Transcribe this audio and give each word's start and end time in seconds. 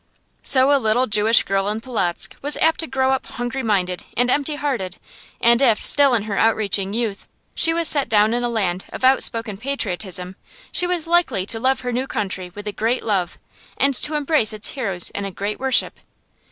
So 0.41 0.75
a 0.75 0.81
little 0.81 1.05
Jewish 1.05 1.43
girl 1.43 1.67
in 1.69 1.79
Polotzk 1.79 2.33
was 2.41 2.57
apt 2.57 2.79
to 2.79 2.87
grow 2.87 3.11
up 3.11 3.27
hungry 3.27 3.61
minded 3.61 4.03
and 4.17 4.31
empty 4.31 4.55
hearted; 4.55 4.97
and 5.39 5.61
if, 5.61 5.85
still 5.85 6.15
in 6.15 6.23
her 6.23 6.37
outreaching 6.39 6.93
youth, 6.93 7.29
she 7.53 7.71
was 7.71 7.87
set 7.87 8.09
down 8.09 8.33
in 8.33 8.43
a 8.43 8.49
land 8.49 8.85
of 8.91 9.03
outspoken 9.03 9.57
patriotism, 9.57 10.37
she 10.71 10.87
was 10.87 11.05
likely 11.05 11.45
to 11.45 11.59
love 11.59 11.81
her 11.81 11.91
new 11.91 12.07
country 12.07 12.51
with 12.55 12.65
a 12.65 12.71
great 12.71 13.03
love, 13.03 13.37
and 13.77 13.93
to 13.93 14.15
embrace 14.15 14.53
its 14.53 14.69
heroes 14.69 15.11
in 15.11 15.23
a 15.23 15.29
great 15.29 15.59
worship. 15.59 15.99